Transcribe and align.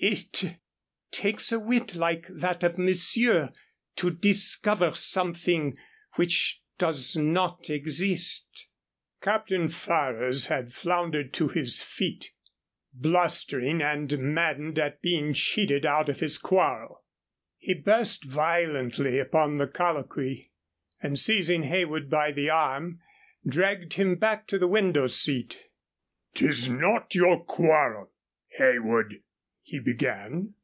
It 0.00 0.44
takes 1.10 1.50
a 1.50 1.58
wit 1.58 1.96
like 1.96 2.28
that 2.30 2.62
of 2.62 2.78
monsieur 2.78 3.50
to 3.96 4.10
discover 4.12 4.94
something 4.94 5.76
which 6.14 6.62
does 6.78 7.16
not 7.16 7.68
exist." 7.68 8.68
Captain 9.20 9.66
Ferrers 9.66 10.46
had 10.46 10.72
floundered 10.72 11.32
to 11.34 11.48
his 11.48 11.82
feet, 11.82 12.30
blustering 12.92 13.82
and 13.82 14.16
maddened 14.20 14.78
at 14.78 15.02
being 15.02 15.34
cheated 15.34 15.84
out 15.84 16.08
of 16.08 16.20
his 16.20 16.38
quarrel. 16.38 17.02
He 17.56 17.74
burst 17.74 18.22
violently 18.22 19.18
upon 19.18 19.56
the 19.56 19.66
colloquy, 19.66 20.52
and, 21.02 21.18
seizing 21.18 21.64
Heywood 21.64 22.08
by 22.08 22.30
the 22.30 22.50
arm, 22.50 23.00
dragged 23.44 23.94
him 23.94 24.14
back 24.14 24.46
to 24.46 24.58
the 24.60 24.68
window 24.68 25.08
seat. 25.08 25.64
"'Tis 26.34 26.68
not 26.68 27.16
your 27.16 27.42
quarrel, 27.44 28.12
Heywood," 28.56 29.24
he 29.70 29.78
began. 29.78 30.54